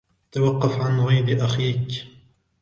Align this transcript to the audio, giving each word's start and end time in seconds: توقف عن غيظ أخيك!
توقف 0.31 0.79
عن 0.81 0.99
غيظ 0.99 1.43
أخيك! 1.43 2.07